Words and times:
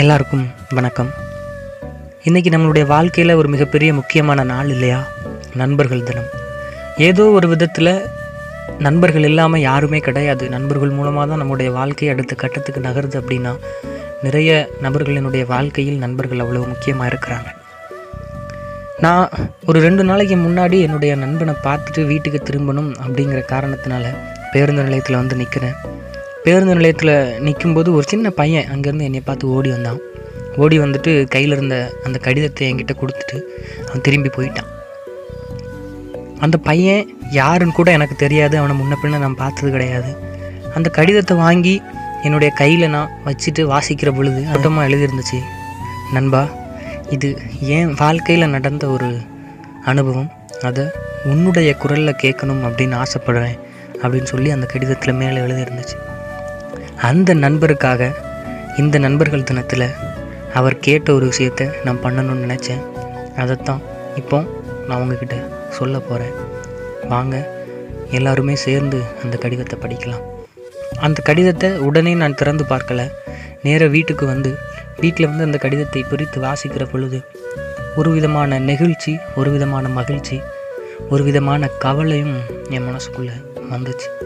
எல்லாருக்கும் 0.00 0.42
வணக்கம். 0.76 1.08
இன்றைக்கி 2.24 2.50
நம்மளுடைய 2.54 2.84
வாழ்க்கையில் 2.86 3.32
ஒரு 3.34 3.48
மிகப்பெரிய 3.48 3.90
முக்கியமான 3.94 4.44
நாள் 4.50 4.68
இல்லையா? 4.68 4.98
நண்பர்கள் 5.60 6.04
தினம். 6.08 6.28
ஏதோ 7.06 7.24
ஒரு 7.38 7.46
விதத்தில் 7.48 7.90
நண்பர்கள் 8.78 9.22
இல்லாமல் 9.22 9.60
யாருமே 9.60 9.98
கிடையாது. 9.98 10.44
நண்பர்கள் 10.48 10.94
மூலமாக 10.98 11.26
தான் 11.26 11.42
நம்முடைய 11.42 11.70
வாழ்க்கை 11.70 12.08
அடுத்த 12.08 12.34
கட்டத்துக்கு 12.34 12.82
நகருது 12.88 13.18
அப்படின்னா 13.20 13.52
நிறைய 14.22 14.68
நபர்களினுடைய 14.82 15.46
வாழ்க்கையில் 15.54 16.02
நண்பர்கள் 16.04 16.44
அவ்வளோ 16.46 16.64
முக்கியமாக 16.74 17.10
இருக்கிறாங்க. 17.12 17.50
நான் 19.06 19.28
ஒரு 19.66 19.80
ரெண்டு 19.80 20.04
நாளைக்கு 20.04 20.36
முன்னாடி 20.36 20.80
என்னுடைய 20.80 21.14
நண்பனை 21.24 21.56
பார்த்துட்டு 21.68 22.04
வீட்டுக்கு 22.06 22.42
திரும்பணும் 22.50 22.92
அப்படிங்கிற 23.04 23.42
காரணத்தினால 23.54 24.16
பேருந்து 24.52 24.82
நிலையத்தில் 24.82 25.22
வந்து 25.22 25.36
நிற்கிறேன் 25.36 25.78
பேருந்து 26.48 26.74
நிலையத்தில் 26.74 27.40
நிற்கும்போது 27.40 27.94
ஒரு 27.94 28.04
சின்ன 28.08 28.30
பையன் 28.30 28.68
அங்கேருந்து 28.74 29.06
என்னை 29.08 29.20
பார்த்து 29.20 29.50
ஓடி 29.50 29.70
வந்தான். 29.70 29.98
ஓடி 30.56 30.78
வந்துட்டு 30.78 31.28
கையில் 31.28 31.52
இருந்த 31.52 31.92
அந்த 32.04 32.18
கடிதத்தை 32.18 32.72
என்கிட்ட 32.72 32.94
கொடுத்துட்டு 33.00 33.36
அவன் 33.86 34.00
திரும்பி 34.00 34.28
போயிட்டான். 34.28 34.68
அந்த 36.40 36.56
பையன் 36.58 37.16
யாருன்னு 37.30 37.72
கூட 37.72 37.90
எனக்கு 37.90 38.16
தெரியாது. 38.16 38.58
அவனை 38.58 38.76
முன்ன 38.80 38.96
பின்ன 39.02 39.18
நான் 39.18 39.34
பார்த்தது 39.34 39.70
கிடையாது. 39.70 40.16
அந்த 40.74 40.88
கடிதத்தை 40.90 41.36
வாங்கி 41.36 41.82
என்னுடைய 42.22 42.54
கையில் 42.54 42.88
நான் 42.88 43.12
வச்சுட்டு 43.26 43.64
வாசிக்கிற 43.74 44.16
பொழுது 44.16 44.40
அட்டமாக 44.54 44.88
எழுதியிருந்துச்சு. 44.88 45.38
நண்பா 46.12 46.48
இது 47.10 47.38
என் 47.60 47.94
வாழ்க்கையில் 47.98 48.48
நடந்த 48.48 48.86
ஒரு 48.86 49.20
அனுபவம். 49.84 50.30
அதை 50.62 50.84
உன்னுடைய 51.24 51.74
குரலில் 51.74 52.20
கேட்கணும் 52.22 52.66
அப்படின்னு 52.68 53.02
ஆசைப்படுறேன். 53.04 53.58
அப்படின்னு 54.02 54.22
சொல்லி 54.22 54.50
அந்த 54.50 54.66
கடிதத்தில் 54.66 55.14
மேலே 55.14 55.40
எழுதியிருந்துச்சு. 55.40 55.96
அந்த 57.06 57.34
நண்பருக்காக 57.34 58.10
இந்த 58.76 58.98
நண்பர்கள் 58.98 59.44
தினத்தில் 59.44 59.94
அவர் 60.54 60.76
கேட்ட 60.78 61.14
ஒரு 61.14 61.26
விஷயத்தை 61.26 61.66
நான் 61.84 62.00
பண்ணணும்னு 62.02 62.44
நினச்சேன். 62.44 62.82
அதைத்தான் 63.36 63.82
இப்போ 64.16 64.38
நான் 64.88 65.00
உங்ககிட்ட 65.00 65.36
சொல்ல 65.70 65.98
போகிறேன் 65.98 66.34
வாங்க 67.08 67.36
எல்லாருமே 68.10 68.56
சேர்ந்து 68.56 69.02
அந்த 69.22 69.36
கடிதத்தை 69.36 69.78
படிக்கலாம். 69.84 70.24
அந்த 71.00 71.22
கடிதத்தை 71.22 71.70
உடனே 71.70 72.14
நான் 72.14 72.34
திறந்து 72.34 72.64
பார்க்கலை. 72.64 73.06
நேராக 73.62 73.90
வீட்டுக்கு 73.90 74.26
வந்து 74.26 74.58
வீட்டில் 75.00 75.26
வந்து 75.26 75.44
அந்த 75.44 75.58
கடிதத்தை 75.58 76.04
பிரித்து 76.10 76.40
வாசிக்கிற 76.40 76.84
பொழுது 76.92 77.20
ஒரு 77.96 78.10
விதமான 78.10 78.60
நெகிழ்ச்சி 78.60 79.18
ஒரு 79.34 79.50
விதமான 79.50 79.88
மகிழ்ச்சி 79.88 80.40
ஒரு 81.08 81.24
விதமான 81.24 81.68
கவலையும் 81.78 82.36
என் 82.70 82.86
மனசுக்குள்ளே 82.88 83.36
வந்துச்சு. 83.70 84.17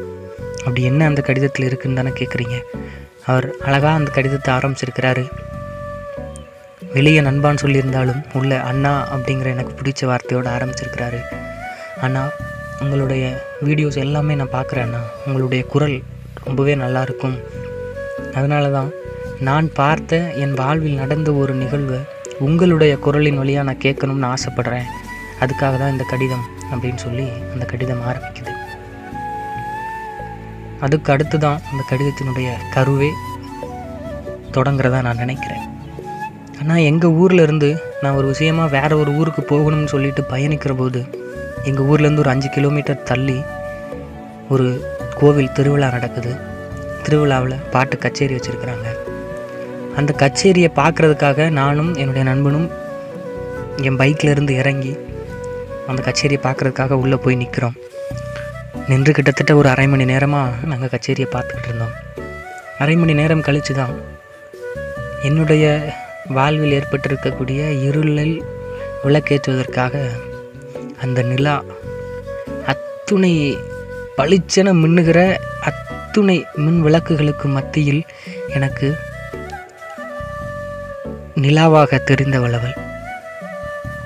அப்படி 0.65 0.83
என்ன 0.91 1.07
அந்த 1.11 1.21
கடிதத்தில் 1.29 1.69
இருக்குன்னு 1.69 1.99
தானே 2.01 2.13
கேட்குறீங்க 2.21 2.57
அவர் 3.31 3.47
அழகாக 3.67 3.99
அந்த 4.01 4.11
கடிதத்தை 4.17 4.51
ஆரம்பிச்சிருக்கிறாரு. 4.59 5.25
வெளியே 6.97 7.21
நண்பான்னு 7.27 7.63
சொல்லியிருந்தாலும் 7.65 8.23
உள்ள 8.39 8.53
அண்ணா 8.71 8.93
அப்படிங்கிற 9.15 9.51
எனக்கு 9.57 9.75
பிடிச்ச 9.81 10.01
வார்த்தையோடு 10.11 10.49
ஆரம்பிச்சிருக்கிறாரு. 10.57 11.21
அண்ணா 12.07 12.23
உங்களுடைய 12.85 13.25
வீடியோஸ் 13.67 13.99
எல்லாமே 14.05 14.35
நான் 14.41 14.55
பார்க்குறேன் 14.57 14.87
அண்ணா. 14.87 15.03
உங்களுடைய 15.27 15.63
குரல் 15.75 15.97
ரொம்பவே 16.47 16.75
நல்லா 16.85 17.03
இருக்கும் 17.09 17.37
அதனால 18.39 18.65
தான் 18.77 18.91
நான் 19.49 19.69
பார்த்த 19.81 20.19
என் 20.45 20.57
வாழ்வில் 20.61 21.01
நடந்த 21.03 21.29
ஒரு 21.43 21.55
நிகழ்வை 21.63 22.01
உங்களுடைய 22.47 22.93
குரலின் 23.07 23.41
வழியாக 23.41 23.67
நான் 23.69 23.85
கேட்கணும்னு 23.85 24.29
ஆசைப்படுறேன். 24.35 24.89
அதுக்காக 25.43 25.75
தான் 25.83 25.95
இந்த 25.95 26.05
கடிதம் 26.13 26.47
அப்படின்னு 26.73 27.01
சொல்லி 27.07 27.27
அந்த 27.53 27.65
கடிதம் 27.73 28.05
ஆரம்பிக்குது. 28.11 28.52
அதுக்கு 30.87 31.13
அடுத்து 31.15 31.37
தான் 31.39 31.61
அந்த 31.71 31.83
கடிதத்தினுடைய 31.91 32.49
கருவே 32.75 33.11
தொடங்குறதா 34.57 35.01
நான் 35.07 35.23
நினைக்கிறேன். 35.25 35.67
ஆனால் 36.61 36.87
எங்கள் 36.91 37.15
ஊரில் 37.23 37.43
இருந்து 37.47 37.69
நான் 38.03 38.17
ஒரு 38.19 38.27
விஷயமாக 38.33 38.75
வேற 38.77 38.91
ஒரு 39.03 39.11
ஊருக்கு 39.21 39.43
போகணும்னு 39.53 39.93
சொல்லிட்டு 39.95 40.23
பயணிக்கிற 40.33 40.75
போது 40.81 41.01
எங்கள் 41.69 41.87
ஊர்லேருந்து 41.91 42.25
ஒரு 42.25 42.33
அஞ்சு 42.35 42.49
கிலோமீட்டர் 42.57 43.07
தள்ளி 43.11 43.39
ஒரு 44.55 44.67
கோவில் 45.21 45.55
திருவிழா 45.59 45.89
நடக்குது. 45.97 46.33
திருவிழாவில் 47.05 47.63
பாட்டு 47.71 47.97
கச்சேரி 48.05 48.35
வச்சுருக்குறாங்க. 48.37 48.89
அந்த 50.01 50.11
கச்சேரியை 50.23 50.71
பார்க்குறதுக்காக 50.81 51.49
நானும் 51.61 51.93
என்னுடைய 51.95 52.25
நண்பனும் 52.31 52.69
என் 53.89 53.99
பைக்கில் 54.03 54.33
இருந்து 54.35 54.55
இறங்கி 54.63 54.93
அந்த 55.91 56.01
கச்சேரியை 56.09 56.43
பார்க்குறதுக்காக 56.49 56.99
உள்ளே 57.05 57.19
போய் 57.25 57.41
நிற்கிறோம் 57.43 57.79
நின்று 58.89 59.13
கிட்டத்தட்ட 59.13 59.55
ஒரு 59.57 59.69
அரை 59.69 59.87
மணி 59.87 60.05
நேரமாக 60.05 60.67
நாங்கள் 60.67 60.89
கச்சேரியை 60.89 61.29
பார்த்துக்கிட்டு 61.31 61.69
இருந்தோம். 61.69 61.95
அரை 62.79 62.97
மணி 62.97 63.15
நேரம் 63.15 63.41
கழித்து 63.41 63.75
தான் 63.75 63.95
என்னுடைய 65.23 65.65
வாழ்வில் 66.29 66.73
ஏற்பட்டிருக்கக்கூடிய 66.73 67.61
இருளில் 67.81 68.37
விளக்கேற்றுவதற்காக 69.05 69.95
அந்த 71.01 71.23
நிலா 71.23 71.65
அத்துணை 72.67 73.35
பளிச்சென 74.17 74.73
மின்னுகிற 74.73 75.19
அத்துணை 75.61 76.45
மின் 76.55 76.81
விளக்குகளுக்கு 76.87 77.49
மத்தியில் 77.49 78.03
எனக்கு 78.49 78.89
நிலாவாக 81.35 81.99
தெரிந்தவள் 82.05 82.53
அவள் 82.53 82.77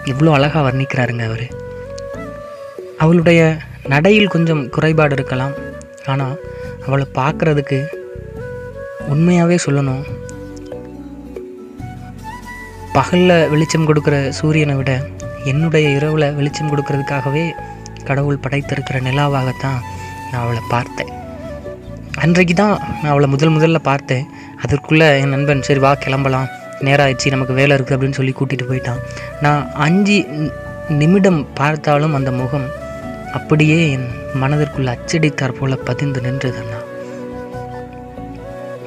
இவ்வளோ 0.05 0.33
அழகாக 0.33 0.71
வர்ணிக்கிறாருங்க 0.71 1.25
அவர். 1.25 1.47
அவளுடைய 2.99 3.41
நடையில் 3.93 4.33
கொஞ்சம் 4.35 4.63
குறைபாடு 4.75 5.15
இருக்கலாம். 5.19 5.55
ஆனால் 6.13 6.37
அவளை 6.87 7.07
பார்க்குறதுக்கு 7.19 7.79
உண்மையாகவே 9.13 9.57
சொல்லணும். 9.67 10.05
பகலில் 12.97 13.49
வெளிச்சம் 13.53 13.89
கொடுக்குற 13.89 14.17
சூரியனை 14.39 14.75
விட 14.81 14.93
என்னுடைய 15.51 15.87
இரவில் 15.97 16.35
வெளிச்சம் 16.39 16.71
கொடுக்கறதுக்காகவே 16.73 17.45
கடவுள் 18.09 18.43
படைத்திருக்கிற 18.45 18.97
நிலாவாகத்தான் 19.09 19.81
நான் 20.31 20.43
அவளை 20.45 20.63
பார்த்தேன். 20.75 21.13
அன்றைக்கு 22.25 22.55
தான் 22.61 22.75
நான் 23.01 23.13
அவளை 23.13 23.29
முதல் 23.35 23.55
முதல்ல 23.57 23.79
பார்த்தேன். 23.91 24.25
அதற்குள்ளே 24.65 25.09
என் 25.21 25.33
நண்பன் 25.35 25.67
சரி 25.69 25.81
வா 25.85 25.93
கிளம்பலாம். 26.05 26.49
நேரம் 26.87 27.05
ஆயிடுச்சு 27.07 27.35
நமக்கு 27.35 27.59
வேலை 27.59 27.73
இருக்குது 27.77 27.97
அப்படின்னு 27.97 28.19
சொல்லி 28.19 28.33
கூட்டிகிட்டு 28.39 28.71
போயிட்டான். 28.71 29.01
நான் 29.45 29.63
அஞ்சு 29.87 30.17
நிமிடம் 31.01 31.41
பார்த்தாலும் 31.61 32.17
அந்த 32.19 32.31
முகம் 32.41 32.67
அப்படியே 33.37 33.91
என் 33.91 34.09
மனதிற்குள் 34.35 34.87
அச்சடித்தார் 34.87 35.53
போல 35.53 35.77
பதிந்து 35.77 36.21
நின்றது 36.21 36.59
அண்ணா. 36.59 36.79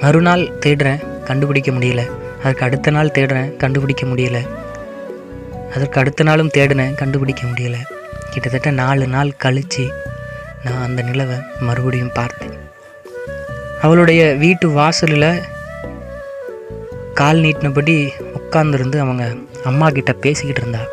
மறுநாள் 0.02 0.44
தேடுறேன் 0.66 1.24
கண்டுபிடிக்க 1.24 1.72
முடியல. 1.72 2.02
அதுக்கு 2.44 2.66
அடுத்த 2.66 2.92
நாள் 2.92 3.08
தேடுறேன் 3.08 3.56
கண்டுபிடிக்க 3.56 4.06
முடியல. 4.06 4.48
அதற்கு 5.74 6.00
அடுத்த 6.00 6.24
நாளும் 6.24 6.52
தேடினேன் 6.54 6.96
கண்டுபிடிக்க 6.96 7.48
முடியல. 7.48 7.76
கிட்டத்தட்ட 8.30 8.72
நாலு 8.72 9.08
நாள் 9.08 9.36
கழித்து 9.36 9.86
நான் 10.64 10.84
அந்த 10.84 11.02
நிலவை 11.02 11.38
மறுபடியும் 11.60 12.12
பார்த்தேன். 12.14 12.54
அவளுடைய 13.82 14.34
வீட்டு 14.34 14.70
வாசலில் 14.70 15.42
கால் 17.14 17.38
நீட்டினபடி 17.38 18.10
உட்காந்துருந்து 18.40 18.98
அவங்க 18.98 19.36
அம்மா 19.64 19.90
கிட்ட 19.90 20.14
பேசிக்கிட்டு 20.14 20.62
இருந்தா. 20.62 20.86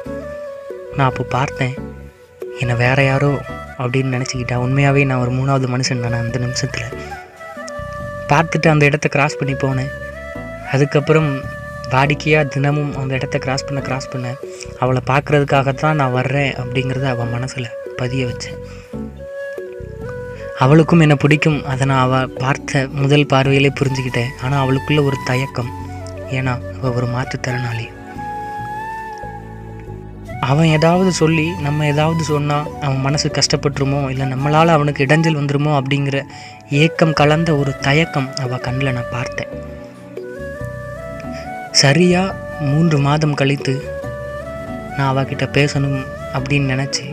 நான் 0.96 1.08
அப்போ 1.08 1.22
பார்த்தேன் 1.22 1.74
என்னை 2.60 2.74
வேற 2.74 3.02
யாரோ 3.02 3.30
அப்படின்னு 3.78 4.14
நினச்சிக்கிட்டா 4.16 4.54
உண்மையாகவே 4.54 5.04
நான் 5.04 5.22
ஒரு 5.24 5.32
மூணாவது 5.32 5.66
மனுஷன் 5.74 6.04
நான் 6.04 6.12
அந்த 6.12 6.38
நிமிஷத்தில். 6.38 6.88
பார்த்துட்டு 8.28 8.68
அந்த 8.68 8.84
இடத்த 8.84 9.08
கிராஸ் 9.08 9.38
பண்ணி 9.38 9.54
போனேன். 9.54 9.92
அதுக்கப்புறம் 10.72 11.28
வாடிக்கையாக 11.90 12.48
தினமும் 12.48 12.96
அந்த 12.96 13.14
இடத்த 13.14 13.38
கிராஸ் 13.38 13.64
பண்ண 13.64 13.80
கிராஸ் 13.80 14.08
பண்ண 14.08 14.34
அவளை 14.78 15.02
பார்க்குறதுக்காகத்தான் 15.06 15.94
நான் 15.94 16.12
வர்றேன் 16.12 16.52
அப்படிங்கிறத 16.52 17.04
அவள் 17.04 17.26
மனசில் 17.26 17.68
பதிய 17.96 18.26
வச்சேன். 18.26 18.58
அவளுக்கும் 20.58 21.00
என்னை 21.00 21.16
பிடிக்கும். 21.16 21.64
அதை 21.64 21.86
நான் 21.86 22.04
அவள் 22.06 22.28
பார்த்த 22.28 22.86
முதல் 22.90 23.26
பார்வையிலே 23.26 23.72
புரிஞ்சுக்கிட்டேன். 23.80 24.32
ஆனால் 24.42 24.62
அவளுக்குள்ளே 24.62 25.02
ஒரு 25.02 25.16
தயக்கம். 25.24 25.70
ஏன்னா 26.30 26.54
அவள் 26.78 26.92
ஒரு 26.92 27.06
மாற்றுத்திறனாளி. 27.06 27.86
அவன் 30.50 30.72
ஏதாவது 30.76 31.10
சொல்லி 31.12 31.44
நம்ம 31.66 31.86
ஏதாவது 31.92 32.22
சொன்னால் 32.24 32.66
அவன் 32.80 33.04
மனசு 33.06 33.28
கஷ்டப்பட்டுருமோ 33.28 34.00
இல்லை 34.12 34.26
நம்மளால் 34.32 34.74
அவனுக்கு 34.74 35.04
இடைஞ்சல் 35.04 35.38
வந்துருமோ 35.40 35.70
அப்படிங்கிற 35.78 36.18
ஏக்கம் 36.82 37.12
கலந்த 37.12 37.50
ஒரு 37.56 37.72
தயக்கம் 37.86 38.28
அவள் 38.44 38.64
கண்ணில் 38.66 38.92
நான் 38.92 39.14
பார்த்தேன். 39.16 39.52
சரியாக 41.82 42.34
மூன்று 42.70 42.98
மாதம் 43.06 43.38
கழித்து 43.40 43.74
நான் 44.96 45.10
அவகிட்ட 45.12 45.46
பேசணும் 45.58 45.98
அப்படின்னு 46.36 46.72
நினச்சி 46.74 47.06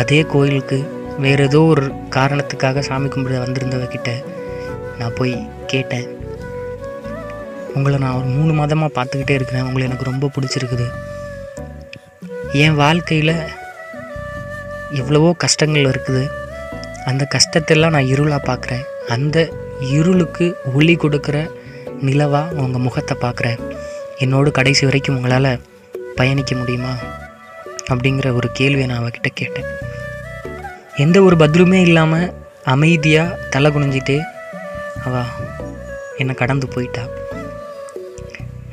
அதே 0.00 0.20
கோயிலுக்கு 0.32 0.78
வேறு 1.24 1.42
ஏதோ 1.44 1.62
ஒரு 1.72 1.86
காரணத்துக்காக 2.16 2.84
சாமி 2.88 3.08
கும்பிட 3.08 3.40
வந்திருந்தவகிட்ட 3.44 4.12
நான் 4.98 5.16
போய் 5.18 5.34
கேட்டேன். 5.66 6.06
உங்களை 7.74 7.98
நான் 7.98 8.18
ஒரு 8.18 8.28
மூணு 8.36 8.52
மாதமாக 8.60 8.96
பார்த்துக்கிட்டே 8.98 9.36
இருக்கிறேன். 9.38 9.66
உங்களை 9.68 9.86
எனக்கு 9.88 10.10
ரொம்ப 10.10 10.30
பிடிச்சிருக்குது. 10.34 10.86
என் 12.62 12.74
வாழ்க்கையில் 12.74 13.32
எவ்வளவோ 14.90 15.32
கஷ்டங்கள் 15.32 15.84
இருக்குது. 15.84 16.28
அந்த 17.04 17.28
கஷ்டத்தெல்லாம் 17.34 17.94
நான் 17.96 18.10
இருளாக 18.14 18.40
பார்க்குறேன் 18.50 18.84
அந்த 19.08 19.52
இருளுக்கு 19.80 20.56
ஒளி 20.74 20.96
கொடுக்குற 20.96 21.50
நிலவாக 22.02 22.52
உங்கள் 22.52 22.80
முகத்தை 22.80 23.16
பார்க்குறேன் 23.20 23.58
என்னோடு 24.18 24.50
கடைசி 24.50 24.84
வரைக்கும் 24.84 25.16
உங்களால் 25.16 25.60
பயணிக்க 26.14 26.54
முடியுமா? 26.54 26.94
அப்படிங்கிற 27.92 28.32
ஒரு 28.32 28.50
கேள்வியை 28.52 28.86
நான் 28.86 29.02
அவகிட்ட 29.02 29.30
கேட்டேன். 29.34 29.68
எந்த 30.96 31.22
ஒரு 31.22 31.36
பதிலுமே 31.36 31.80
இல்லாமல் 31.80 32.32
அமைதியாக 32.64 33.38
தலை 33.50 33.70
குனிஞ்சிட்டே 33.70 34.20
அவ 35.04 35.24
என்னை 36.16 36.34
கடந்து 36.34 36.68
போயிட்டா. 36.68 37.06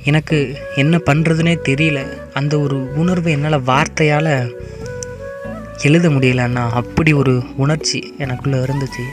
எனக்கு 0.04 0.57
என்ன 0.75 0.98
பண்ணுறதுனே 0.98 1.56
தெரியல. 1.69 2.20
அந்த 2.33 2.60
ஒரு 2.60 2.95
உணர்வு 2.95 3.31
என்னால் 3.31 3.63
வார்த்தையால் 3.63 4.51
எழுத 5.83 6.10
முடியலன்னா 6.10 6.39
அண்ணா. 6.39 6.63
அப்படி 6.72 7.13
ஒரு 7.13 7.44
உணர்ச்சி 7.57 8.13
எனக்குள்ளே 8.18 8.60
இருந்துச்சு. 8.66 9.06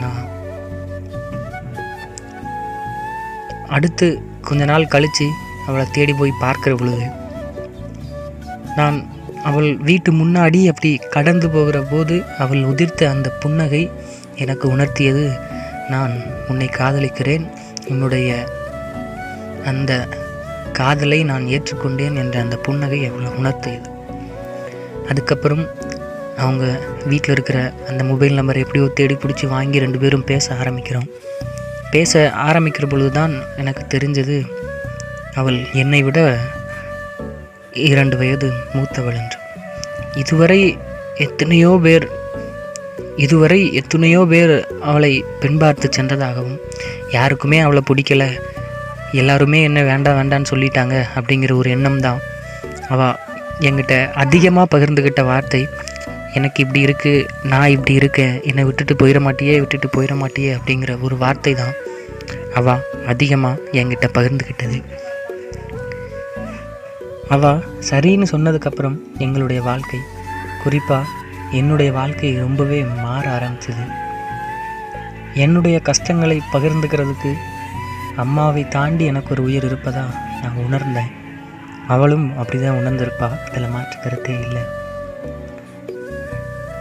நான் 0.00 0.24
அடுத்து 3.68 4.22
கொஞ்ச 4.40 4.64
நாள் 4.64 4.86
கழித்து 4.86 5.26
அவளை 5.66 5.86
தேடி 5.92 6.12
போய் 6.12 6.40
பார்க்குற 6.40 6.76
பொழுது 6.76 7.06
நான் 8.76 8.98
அவள் 9.44 9.76
வீட்டு 9.76 10.12
முன்னாடி 10.12 10.60
அப்படி 10.66 10.96
கடந்து 10.96 11.48
போகிற 11.50 11.78
போது 11.80 12.24
அவள் 12.38 12.62
உதிர்த்த 12.62 13.10
அந்த 13.10 13.28
புன்னகை 13.30 13.90
எனக்கு 14.34 14.76
உணர்த்தியது. 14.76 15.26
நான் 15.88 16.12
உன்னை 16.48 16.66
காதலிக்கிறேன். 16.66 17.44
உன்னுடைய 17.88 18.30
அந்த 19.64 19.92
காதலை 20.78 21.20
நான் 21.30 21.46
ஏற்றுக்கொண்டேன் 21.54 22.18
என்ற 22.22 22.36
அந்த 22.40 22.56
புன்னகை 22.66 23.00
அவளை 23.06 23.30
உணர்த்தியது. 23.40 23.88
அதுக்கப்புறம் 25.08 25.64
அவங்க 26.36 26.64
வீட்டில் 27.06 27.34
இருக்கிற 27.34 27.58
அந்த 27.88 28.02
மொபைல் 28.04 28.36
நம்பரை 28.40 28.60
எப்படியோ 28.64 28.86
தேடி 28.98 29.14
பிடிச்சி 29.14 29.46
வாங்கி 29.54 29.78
ரெண்டு 29.84 29.98
பேரும் 29.98 30.24
பேச 30.24 30.54
ஆரம்பிக்கிறோம். 30.54 31.08
பேச 31.90 32.12
ஆரம்பிக்கிற 32.46 32.86
பொழுது 32.88 33.10
தான் 33.10 33.34
எனக்கு 33.56 33.82
தெரிஞ்சது 33.94 34.36
அவள் 35.34 35.58
என்னை 35.72 36.00
விட 36.02 36.20
இரண்டு 37.90 38.16
வயது 38.20 38.48
மூத்தவள் 38.76 39.18
என்று. 39.22 39.38
இதுவரை 40.14 40.60
எத்தனையோ 41.26 41.72
பேர் 41.82 42.06
இதுவரை 43.24 43.60
எத்தனையோ 43.80 44.20
பேர் 44.32 44.54
அவளை 44.90 45.12
பெண் 45.40 45.58
பார்த்து 45.58 45.86
சென்றதாகவும் 45.96 46.58
யாருக்குமே 47.10 47.58
அவளை 47.58 47.82
பிடிக்கல 47.88 48.24
எல்லாருமே 49.12 49.62
என்ன 49.62 49.82
வேண்டாம் 49.82 50.18
வேண்டான்னு 50.18 50.44
சொல்லிட்டாங்க 50.50 51.04
அப்படிங்கிற 51.14 51.52
ஒரு 51.52 51.70
எண்ணம் 51.70 52.00
தான் 52.00 52.18
அவள் 52.88 53.14
என்கிட்ட 53.60 54.12
அதிகமாக 54.12 54.78
பகிர்ந்துக்கிட்ட 54.78 55.24
வார்த்தை 55.24 55.68
எனக்கு 56.34 56.62
இப்படி 56.62 56.84
இருக்குது 56.84 57.28
நான் 57.42 57.68
இப்படி 57.68 57.94
இருக்கேன் 57.94 58.40
என்னை 58.42 58.64
விட்டுட்டு 58.64 58.94
போயிட 58.94 59.20
மாட்டியே 59.20 59.58
விட்டுட்டு 59.58 59.88
போயிட 59.88 60.14
மாட்டியே 60.14 60.54
அப்படிங்கிற 60.54 61.00
ஒரு 61.00 61.16
வார்த்தை 61.16 61.54
தான் 61.54 61.72
அவள் 62.54 62.78
அதிகமாக 63.06 63.60
என்கிட்ட 63.72 64.08
பகிர்ந்துக்கிட்டது 64.14 64.84
அவள் 67.28 67.64
சரின்னு 67.90 68.26
சொன்னதுக்கப்புறம் 68.32 68.96
எங்களுடைய 69.18 69.62
வாழ்க்கை 69.62 70.00
குறிப்பாக 70.62 71.06
என்னுடைய 71.52 71.92
வாழ்க்கை 71.92 72.36
ரொம்பவே 72.36 72.82
மாற 72.82 73.38
ஆரம்பிச்சது. 73.38 73.92
என்னுடைய 75.34 75.80
கஷ்டங்களை 75.80 76.42
பகிர்ந்துக்கிறதுக்கு 76.52 77.34
அம்மாவை 78.22 78.62
தாண்டி 78.68 79.04
எனக்கு 79.04 79.30
ஒரு 79.30 79.42
உயிர் 79.42 79.66
இருப்பதா 79.68 80.04
நான் 80.42 80.60
உணர்ந்தேன். 80.66 81.10
அவளும் 81.94 82.26
அப்படி 82.38 82.58
தான் 82.62 82.78
உணர்ந்திருப்பா. 82.80 83.28
அதில் 83.48 83.72
மாற்று 83.74 83.98
கருத்தே 84.02 84.34
இல்லை. 84.46 84.62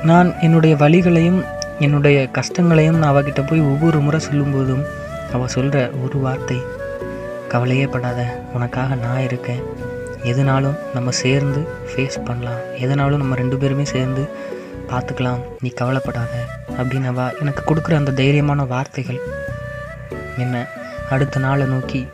நான் 0.04 0.30
என்னுடைய 0.40 0.76
வழிகளையும் 0.76 1.40
என்னுடைய 1.80 2.18
கஷ்டங்களையும் 2.38 2.98
நான் 2.98 3.14
அவகிட்ட 3.14 3.42
போய் 3.48 3.68
ஒவ்வொரு 3.72 4.00
முறை 4.00 4.20
சொல்லும்போதும் 4.30 4.84
அவள் 5.34 5.54
சொல்கிற 5.56 5.90
ஒரு 6.04 6.18
வார்த்தை 6.20 6.58
கவலையே 7.48 7.86
படாத 7.88 8.22
உனக்காக 8.54 8.96
நான் 8.96 9.20
இருக்கேன். 9.20 9.62
எதுனாலும் 10.24 10.78
நம்ம 10.94 11.12
சேர்ந்து 11.24 11.62
ஃபேஸ் 11.90 12.18
பண்ணலாம். 12.26 12.64
எதுனாலும் 12.86 13.22
நம்ம 13.24 13.36
ரெண்டு 13.36 13.58
பேருமே 13.58 13.86
சேர்ந்து 13.86 14.24
பார்த்துக்கலாம். 14.90 15.42
நீ 15.60 15.70
கவலைப்படாத 15.70 16.34
அப்படின்னு 16.78 17.32
எனக்கு 17.40 17.62
கொடுக்குற 17.70 17.96
அந்த 17.96 18.12
தைரியமான 18.12 18.68
வார்த்தைகள். 18.68 19.20
என்ன? 20.38 20.66
அடுத்த 21.10 21.40
நாளை 21.40 21.68
நோக்கி 21.68 22.08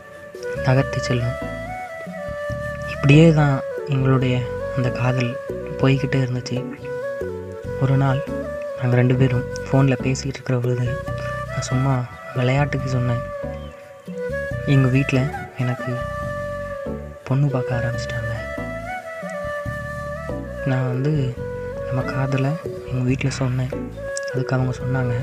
நகர்த்தி 0.64 0.98
செல்லும். 0.98 1.36
இப்படியே 2.90 3.32
தான் 3.32 3.60
எங்களுடைய 3.88 4.40
அந்த 4.76 4.90
காதல் 4.90 5.36
போய்கிட்டே 5.78 6.18
இருந்துச்சு. 6.24 6.58
ஒரு 7.80 7.96
நாள் 7.96 8.20
நாங்கள் 8.80 8.98
ரெண்டு 9.00 9.14
பேரும் 9.14 9.44
ஃபோனில் 9.66 10.02
பேசிகிட்டு 10.02 10.36
இருக்கிற 10.38 10.58
பொழுது 10.58 10.84
நான் 11.48 11.68
சும்மா 11.70 11.94
விளையாட்டுக்கு 12.34 12.88
சொன்னேன். 12.88 13.22
எங்கள் 14.66 14.90
வீட்டில் 14.90 15.30
எனக்கு 15.58 15.92
பொண்ணு 17.24 17.48
பார்க்க 17.48 17.80
ஆரம்பிச்சிட்டாங்க. 17.80 18.32
நான் 20.66 20.86
வந்து 20.86 21.34
நம்ம 21.86 22.12
காதலை 22.12 22.50
எங்கள் 22.86 23.06
வீட்டில் 23.06 23.38
சொன்னேன். 23.42 23.72
அதுக்கு 24.34 24.56
அவங்க 24.56 24.72
சொன்னாங்க 24.82 25.14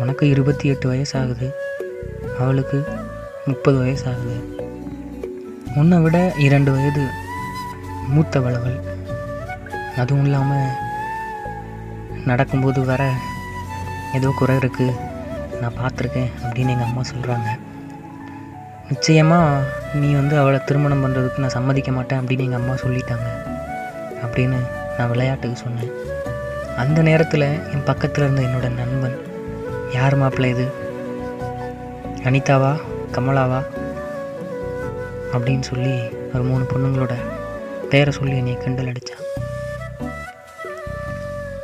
உனக்கு 0.00 0.28
இருபத்தி 0.28 0.68
எட்டு 0.68 0.92
வயசாகுது 0.92 1.48
அவளுக்கு 2.38 2.84
முப்பது 3.46 3.78
வயசு 3.78 4.08
ஆகுது 4.08 4.36
உன்னை 5.76 5.98
விட 5.98 6.32
இரண்டு 6.36 6.72
வயது 6.72 7.04
மூத்தவள் 8.14 8.56
அவள் 8.56 8.78
அதுவும் 9.96 10.24
இல்லாமல் 10.24 10.72
நடக்கும்போது 12.24 12.84
வர 12.84 13.10
ஏதோ 14.12 14.32
குறை 14.36 14.56
இருக்குது 14.56 14.94
நான் 15.60 15.78
பார்த்துருக்கேன் 15.82 16.30
அப்படின்னு 16.42 16.68
எங்கள் 16.68 16.88
அம்மா 16.88 17.02
சொல்கிறாங்க 17.14 17.50
நிச்சயமாக 18.88 19.62
நீ 19.94 20.12
வந்து 20.12 20.38
அவளை 20.38 20.60
திருமணம் 20.64 21.04
பண்ணுறதுக்கு 21.04 21.38
நான் 21.38 21.56
சம்மதிக்க 21.58 21.92
மாட்டேன் 21.92 22.20
அப்படின்னு 22.20 22.38
எங்கள் 22.38 22.60
அம்மா 22.60 22.74
சொல்லிட்டாங்க. 22.74 23.28
அப்படின்னு 24.24 24.58
நான் 24.98 25.08
விளையாட்டுக்கு 25.08 25.56
சொன்னேன். 25.56 25.92
அந்த 26.76 27.02
நேரத்தில் 27.02 27.46
என் 27.72 27.84
பக்கத்தில் 27.84 28.24
இருந்த 28.24 28.42
என்னோட 28.42 28.74
நண்பன் 28.74 29.16
யார் 29.92 30.16
மாப்பிள்ளை 30.16 30.50
இது? 30.50 30.66
அனிதாவா 32.28 32.70
கமலாவா 33.12 33.58
அப்படின்னு 35.32 35.60
சொல்லி 35.60 35.94
ஒரு 36.34 36.42
மூணு 36.42 36.64
பொண்ணுங்களோட 36.64 37.14
பேரை 37.90 38.12
சொல்லி 38.12 38.36
என்னை 38.36 38.58
கிண்டல் 38.58 38.86
அடித்தான் 38.86 39.22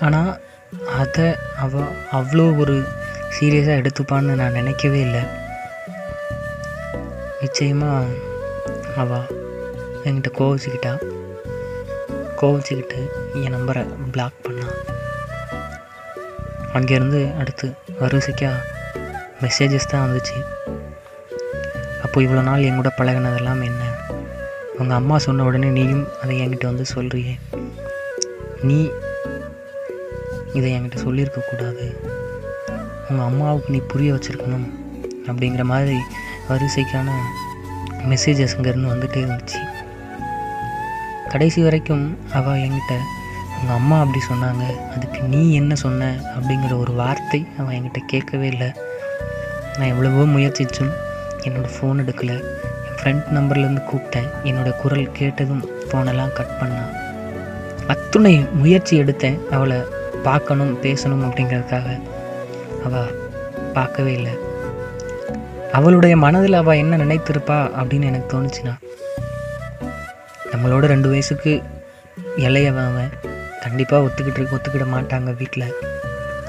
ஆனால் 0.01 0.41
அதை 0.99 1.35
அவ 1.59 1.83
அவ்வளோ 2.13 2.59
ஒரு 2.59 2.75
சீரியஸாக 3.37 3.81
எடுத்துப்பான்னு 3.81 4.35
நான் 4.41 4.53
நினைக்கவே 4.53 5.01
இல்லை. 5.01 5.23
நிச்சயமாக 7.41 8.07
அவள் 8.97 9.27
என்கிட்ட 10.05 10.31
கோவிச்சுக்கிட்டா. 10.39 10.93
கோவிச்சுக்கிட்டு 12.41 13.01
என் 13.43 13.55
நம்பரை 13.55 13.83
பிளாக் 14.13 14.39
பண்ணான் 14.49 14.77
அங்கேருந்து 16.73 17.37
அடுத்து 17.37 17.75
வரிசைக்காக 18.01 18.59
மெசேஜஸ் 19.43 19.91
தான் 19.91 20.05
வந்துச்சு. 20.07 20.39
அப்போ 22.05 22.21
இவ்வளோ 22.21 22.43
நாள் 22.43 22.63
என் 22.63 22.79
கூட 22.81 22.91
பழகினதெல்லாம் 22.99 23.63
என்ன? 23.69 23.83
உங்கள் 24.79 24.97
அம்மா 24.97 25.19
சொன்ன 25.19 25.45
உடனே 25.45 25.69
நீயும் 25.69 26.05
அதை 26.23 26.35
என்கிட்ட 26.41 26.67
வந்து 26.67 26.85
சொல்கிறியே 26.95 27.35
நீ 28.63 28.79
இதை 30.53 30.69
என்கிட்ட 30.77 30.99
சொல்லியிருக்கக்கூடாது 31.07 31.85
உங்கள் 33.09 33.27
அம்மாவுக்கு 33.27 33.73
நீ 33.73 33.81
புரிய 33.93 34.13
வச்சுருக்கணும் 34.15 34.67
அப்படிங்கிற 35.27 35.65
மாதிரி 35.73 35.97
வரிசைக்கான 36.49 37.11
மெசேஜஸ் 38.11 38.55
இங்கேருந்து 38.57 38.93
வந்துகிட்டே 38.93 39.23
இருந்துச்சு. 39.25 39.61
கடைசி 41.33 41.63
வரைக்கும் 41.63 42.07
அவள் 42.33 42.63
என்கிட்ட 42.67 42.95
உங்கள் 43.59 43.77
அம்மா 43.77 43.97
அப்படி 44.01 44.21
சொன்னாங்க 44.31 44.65
அதுக்கு 44.95 45.23
நீ 45.23 45.41
என்ன 45.55 45.75
சொன்ன? 45.75 46.13
அப்படிங்கிற 46.37 46.73
ஒரு 46.79 46.93
வார்த்தை 46.93 47.47
அவன் 47.59 47.75
என்கிட்ட 47.77 48.03
கேட்கவே 48.07 48.47
இல்லை. 48.47 48.71
நான் 49.77 49.93
எவ்வளவோ 49.93 50.25
முயற்சிச்சும் 50.37 50.93
என்னோடய 51.47 51.75
ஃபோன் 51.75 52.01
எடுக்கலை. 52.03 52.37
என் 52.87 52.99
ஃப்ரெண்ட் 52.99 53.29
நம்பர்லேருந்து 53.37 53.83
கூப்பிட்டேன். 53.91 54.29
என்னோடய 54.45 54.77
குரல் 54.83 55.13
கேட்டதும் 55.13 55.65
ஃபோனெல்லாம் 55.89 56.35
கட் 56.39 56.59
பண்ணான் 56.61 56.93
அத்துணை 57.87 58.35
முயற்சி 58.53 58.95
எடுத்தேன். 59.03 59.39
அவளை 59.51 59.79
பார்க்கணும் 60.23 60.73
பேசணும் 60.83 61.25
அப்படிங்கிறதுக்காக. 61.27 61.89
அவள் 62.87 63.17
பார்க்கவே 63.73 64.13
இல்லை. 64.13 64.35
அவளுடைய 65.79 66.17
மனதில் 66.17 66.61
அவள் 66.61 66.81
என்ன 66.83 66.97
நினைத்திருப்பா 66.97 67.59
அப்படின்னு 67.81 68.09
எனக்கு 68.11 68.31
தோணுச்சுன்னா 68.33 68.75
நம்மளோட 70.53 70.85
ரெண்டு 70.93 71.09
வயசுக்கு 71.09 71.53
இலையவன் 72.37 72.89
அவன் 72.91 73.13
கண்டிப்பாக 73.65 74.07
ஒத்துக்கிட்டு 74.07 74.55
ஒத்துக்கிட 74.57 74.87
மாட்டாங்க 74.95 75.31
வீட்டில் 75.37 75.67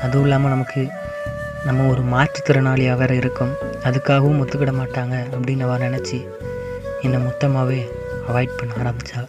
அதுவும் 0.02 0.26
இல்லாமல் 0.26 0.54
நமக்கு 0.54 0.82
நம்ம 1.66 1.88
ஒரு 1.88 2.04
மாற்றுத்திறனாளியாக 2.14 3.00
வேறு 3.02 3.16
இருக்கும். 3.22 3.54
அதுக்காகவும் 3.88 4.40
ஒத்துக்கிட 4.44 4.72
மாட்டாங்க 4.80 5.16
அப்படின்னு 5.36 5.66
அவள் 5.68 5.84
நினச்சி 5.88 6.18
என்னை 7.06 7.20
மொத்தமாகவே 7.28 7.80
அவாய்ட் 8.30 8.58
பண்ண 8.60 8.74
ஆரம்பித்தா 8.82 9.22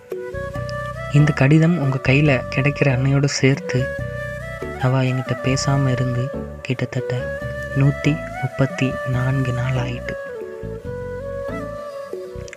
இந்த 1.18 1.30
கடிதம் 1.40 1.76
உங்கள் 1.78 2.06
கையில் 2.08 2.42
கிடைக்கிற 2.54 2.88
அன்னையோடு 2.96 3.28
சேர்த்து 3.40 3.78
அவள் 4.86 5.06
என்கிட்ட 5.08 5.34
பேசாமல் 5.42 5.92
இருந்து 5.94 6.24
கிட்டத்தட்ட 6.66 7.14
நூற்றி 7.80 8.12
முப்பத்தி 8.42 8.86
நான்கு 9.16 9.52
நாள் 9.52 9.78
ஆயிட்டு. 9.84 10.14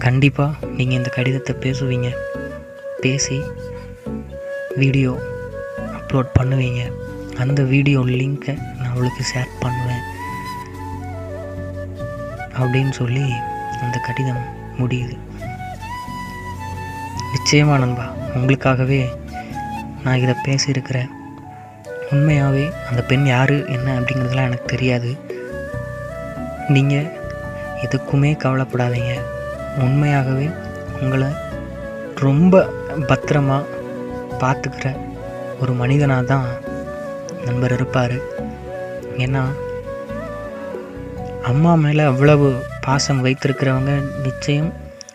கண்டிப்பாக 0.06 0.70
நீங்கள் 0.78 0.98
இந்த 0.98 1.10
கடிதத்தை 1.18 1.56
பேசுவீங்க. 1.66 2.10
பேசி 3.04 3.38
வீடியோ 4.82 5.12
அப்லோட் 5.98 6.32
பண்ணுவீங்க. 6.40 6.82
அந்த 7.44 7.62
வீடியோ 7.74 8.00
லிங்க்கை 8.20 8.56
அவளுக்கு 8.96 9.24
ஷேர் 9.34 9.56
பண்ணுவேன். 9.60 10.04
அப்படின்னு 12.60 12.92
சொல்லி 12.92 13.34
அந்த 13.82 13.98
கடிதம் 13.98 14.44
முடியுது. 14.80 15.18
நிச்சயமா 17.36 17.78
நண்பா 17.80 18.06
உங்களுக்காகவே 18.36 19.02
நான் 20.04 20.18
இதை 20.18 20.36
பேசியிருக்கிறேன். 20.48 21.10
உண்மையாகவே 22.12 22.72
அந்த 22.90 23.02
பெண் 23.02 23.26
யார் 23.26 23.68
என்ன 23.68 24.00
அப்படிங்கிறதுலாம் 24.00 24.48
எனக்கு 24.50 24.66
தெரியாது. 24.66 25.18
நீங்கள் 26.68 27.12
எதுக்குமே 27.82 28.32
கவலைப்படாதீங்க. 28.38 29.14
உண்மையாகவே 29.80 30.52
உங்களை 31.02 31.28
ரொம்ப 32.16 32.70
பத்திரமா 33.00 33.58
பார்த்துக்கிற 34.40 34.98
ஒரு 35.62 35.74
மனிதனாக 35.74 36.22
தான் 36.22 36.48
நண்பர் 37.46 37.74
இருப்பார். 37.74 38.35
ஏன்னா 39.24 39.44
அம்மா 41.52 41.72
மேலே 41.84 42.04
அவ்வளவு 42.12 42.48
பாசம் 42.86 43.24
வைத்திருக்கிறவங்க 43.26 43.94
நிச்சயம் 44.26 44.70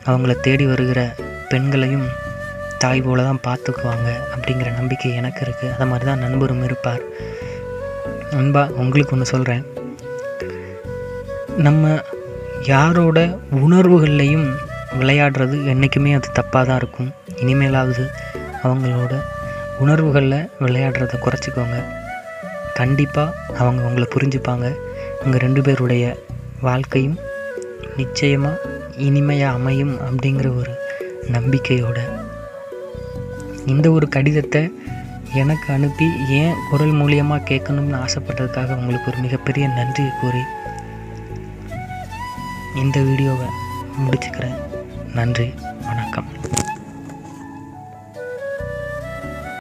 அவங்கள 0.08 0.32
தேடி 0.46 0.64
வருகிற 0.66 1.00
பெண்களையும் 1.50 2.08
தாய் 2.82 3.02
போல 3.06 3.24
தான் 3.28 3.44
பார்த்துக்குவாங்க 3.46 4.08
அப்படிங்கிற 4.34 4.68
நம்பிக்கை 4.76 5.10
எனக்கு 5.20 5.40
இருக்குது 5.46 5.72
அது 5.74 5.88
மாதிரி 5.90 6.06
தான் 6.10 6.22
நண்பரும் 6.24 6.64
இருப்பார். 6.68 7.02
அன்பா 8.40 8.62
உங்களுக்கு 8.82 9.14
ஒன்று 9.14 9.32
சொல்கிறேன் 9.32 9.64
நம்ம 11.66 11.92
யாரோட 12.72 13.18
உணர்வுகள்லையும் 13.64 14.48
விளையாடுறது 15.00 15.56
என்றைக்குமே 15.72 16.12
அது 16.18 16.28
தப்பாக 16.38 16.62
தான் 16.68 16.80
இருக்கும். 16.82 17.10
இனிமேலாவது 17.42 18.04
அவங்களோட 18.62 19.14
உணர்வுகளில் 19.84 20.48
விளையாடுறத 20.64 21.18
குறைச்சிக்கோங்க. 21.26 21.78
கண்டிப்பாக 22.80 23.36
அவங்க 23.60 23.80
உங்களை 23.88 24.06
புரிஞ்சுப்பாங்க. 24.14 24.66
உங்கள் 25.24 25.42
ரெண்டு 25.44 25.60
பேருடைய 25.66 26.04
வாழ்க்கையும் 26.66 27.18
நிச்சயமாக 28.00 28.68
இனிமையாக 29.08 29.58
அமையும் 29.58 29.94
அப்படிங்கிற 30.06 30.48
ஒரு 30.60 30.72
நம்பிக்கையோட 31.36 31.98
இந்த 33.72 33.86
ஒரு 33.96 34.06
கடிதத்தை 34.14 34.62
எனக்கு 35.40 35.68
அனுப்பி 35.74 36.06
ஏன் 36.40 36.56
குரல் 36.70 36.94
மூலியமாக 37.00 37.46
கேட்கணும்னு 37.50 37.98
ஆசைப்பட்டதுக்காக 38.04 38.76
உங்களுக்கு 38.80 39.10
ஒரு 39.12 39.18
மிகப்பெரிய 39.26 39.64
நன்றியை 39.78 40.12
கூறி 40.20 40.42
இந்த 42.82 42.96
வீடியோவை 43.08 43.48
முடிச்சுக்கிறேன். 44.04 44.58
நன்றி. 45.18 45.48